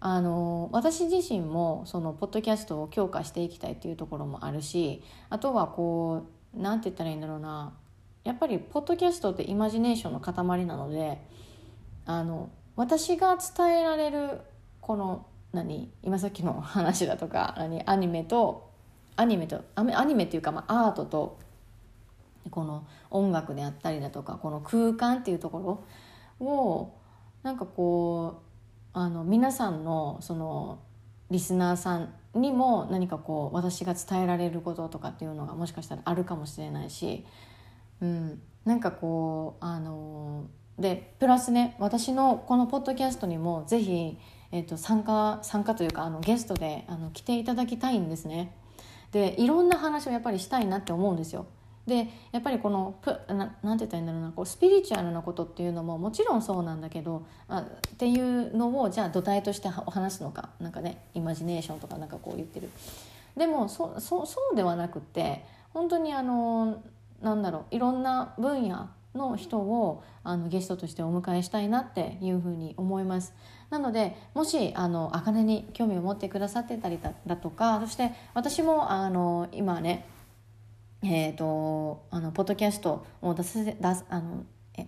[0.01, 7.75] あの私自身もそのポッドキャストを強化していきたいっていうところもあるしあとはこう何て言ったらいいんだろうな。
[8.29, 10.35] やっぱりポッドキャストってイマジネーションの塊
[10.67, 11.17] なので
[12.05, 14.43] あの私が伝えられる
[14.83, 15.25] この
[15.55, 18.71] 何今さっきの話だとか何アニメと
[19.17, 21.39] アニメとアニメっていうか、まあ、アートと
[22.51, 25.87] この音楽であったりだとかこの空間っていうとこ
[26.39, 26.93] ろを
[27.43, 28.43] なんかこ
[28.95, 30.81] うあの皆さんのその
[31.31, 37.25] リスナーさんにも何かこう私が伝えられることとかっていうのがもしかしたらあるかもしれないし、
[38.01, 40.47] うん、なんかこうあの
[40.79, 44.19] でプラスね私のこのポッドキャストにもぜひ、
[44.53, 48.55] えー、と参加参加というかあのゲストであの来ていただきたいんですね。
[49.13, 51.47] でいろんな話をやっぱりしたいなって思うんですよ。
[51.87, 62.69] でやっぱりこのプななんて言ったらいいんだろうなこうスピリチュアルなことっていうのももちろんそうなんだけどあっていうのをじゃあ土台としてお話すのかなんかねイマジネーションとかなんかこう言ってる
[63.39, 66.83] でもそそそうではなくて本当にあの
[67.23, 73.35] なんだろういろんな分野の人をあのゲストとしてお迎えしたいなっていうふうに思います。
[73.71, 80.07] なのでもしあの茜に興味を持ってくださってたりだとかそして私もあの今ね
[81.01, 84.45] えーと、あのポッドキャストを出せ出すあの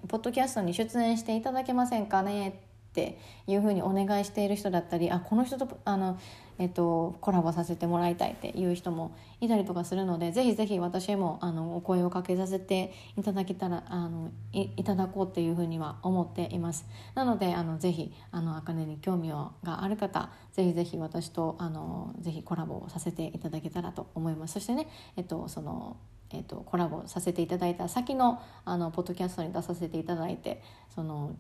[0.09, 6.19] ポッドキャストに出演していただけませんかねっていうふうにお願いしている人だったりあこの人とあの、
[6.59, 16.85] えーと、コラボさせてもらいたいっていう人もいたりとかするのでぜひぜひ私もあのお声をかけさせていただけたらあのいいただこうっていうふうには思っています。
[17.15, 24.55] なのであのぜひあの茜に興味がある方ぜひぜひ私とあのぜひコラボをさせていただけたらと思います。
[24.55, 25.97] そしてね、えっと、その
[26.33, 30.63] えーと、コラボさせていただいた先のあのポッドキャストに出させていただいて
[30.95, 31.35] その、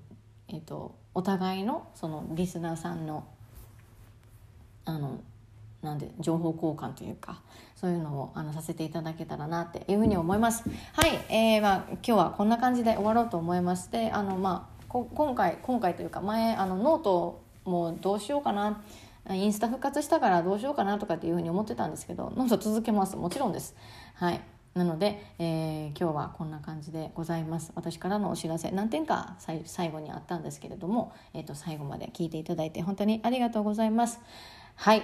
[0.48, 3.26] えーと、お互いのそのリスナーさんの
[4.84, 5.20] あの
[5.82, 7.40] なんで情報交換というか
[7.74, 10.68] そういうのをあのさせていただけたらなっていうふうに思います。
[10.92, 18.82] はい、えーまあ、今日はこんな感じで終わろうと思いますであのまあ今回今回というか前あのノートもどうしようかな。
[19.30, 23.16] インスタ復活したからどうしようかなとかっていうふうに思ってたんですけどノート続けます。
[23.16, 23.76] もちろんです。
[24.14, 24.40] はい。
[24.74, 27.72] なので、えー、今日はこんな感じでございます。
[27.74, 34.20] 私からのお知らせ何点か最後にあったんですけれども、えー、と最後まで聞いていただいて本当にありがとうございます。
[34.76, 35.02] はい。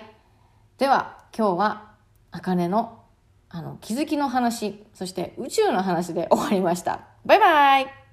[0.79, 1.93] では今日は
[2.31, 3.03] あかねの
[3.49, 7.01] あの気づきの話そして宇宙の話で終わりました。
[7.25, 8.07] バイバイ。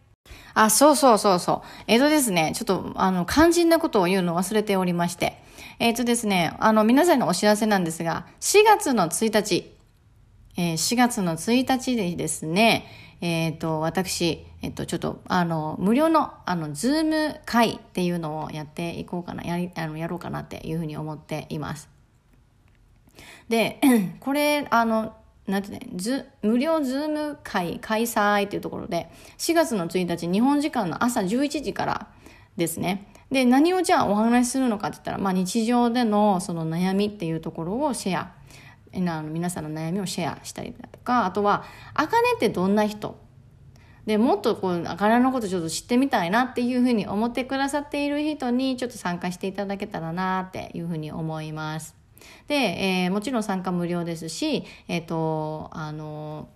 [0.56, 1.84] あ、そうそうそうそう。
[1.88, 5.42] えっ、とですね、ちょっと、あの、肝心なことを言うの忘れておりまして。
[5.80, 9.73] えっ、とですね、あの、皆さんのお知らせなんですが、4月の1日、
[10.56, 12.86] えー、4月の1日でですね、
[13.22, 21.90] えっ、と、私、えっ、と、ちょっと、あの、無料の、あの、ズーム会っていうのをやっていこうかな、やり、あの、やろうかなっていうふうに思っています。
[23.50, 23.80] で、
[24.20, 25.16] これ、あの、
[25.48, 32.08] なんてね、ず、無料ズーム会開催っていうところで、4月の1日、日本時間の朝11時から
[32.58, 33.08] ですね。
[33.32, 38.32] で、何をじゃあお話しするのかって言ったら、まあ日常でのその悩みっていうところをシェア。
[38.96, 41.64] あの皆さんの悩みをシェアしたりだとか、あとは、
[41.94, 43.20] あかねってどんな人？
[44.06, 51.96] で、もっとこう、あかねのことちょっと知ってみたいなっていうふうに思ってくださっている人にちょっと参加していただけたらなっていうふうに思います。
[52.48, 56.50] で、えー、もちろん参加無料ですし、えっ、ー、と、あの、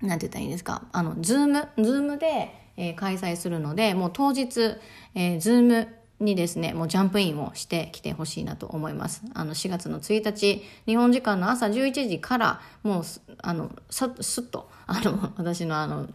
[0.00, 4.76] なんて言ったらいいですか、あの、ズーム、ズームで、えー、開催するので、もう当日、
[5.14, 5.88] えー、ズーム
[6.20, 9.22] にですね、もう jump in をしてきてほしいなと思います。
[9.34, 13.04] あの、4月の1日、日本時間の朝11時から、もう、
[13.38, 16.06] あの、さ、すっと、あの、 私のあの、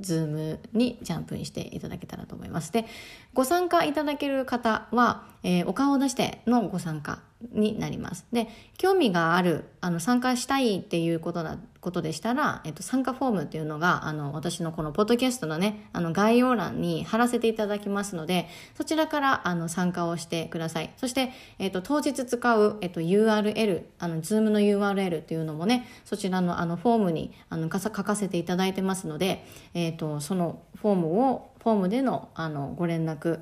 [0.00, 2.72] ズームに jump in していただけたらと思います。
[2.72, 2.84] で、
[3.32, 7.20] ご参加いただける方は、えー、お顔を出してのご参加
[7.52, 8.26] になります。
[8.32, 20.90] で、興味がある、あの、参加したいっていうことだ、ことでしたら、えっと、参加フォームっていうのが、あの、私のこのポッドキャストのね、あの、概要欄に貼らせていただきますので、そちらから、あの、参加をしてください。
[20.96, 33.40] そして、えっと、当日使う、えっと、URL、あの、ズームの URL っていうのもね、そちらの、あの、フォームに、あの、書かせていただいてますので、えっと、そのフォームを、フォームでの、あの、ご連絡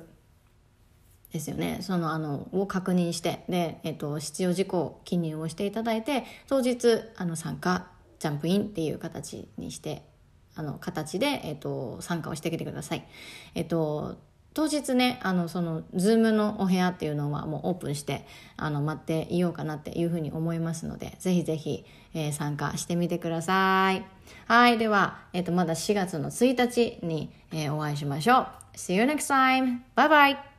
[1.33, 7.87] ですよねそのあのを確認してで、えっと、必要事項記入をしていただいて当日あの参加
[8.19, 10.03] jump in っていう形にして
[10.55, 13.03] あの形で、えっと、参加をしてきてください。
[13.55, 14.17] えっと
[14.53, 18.25] 当日ね、あの、その、ズームのお部屋っていうのはもうオープンして、
[18.55, 24.05] あの、待っていようかなっていうふうに思いますので、ぜひぜひ、えー、参加してみてください。
[24.45, 24.77] はい。
[24.77, 28.47] では、えっ、ー、と、まだ4月の1日に、えー、お会いしましょう。
[28.75, 29.79] See you next time!
[29.95, 30.52] Bye bye!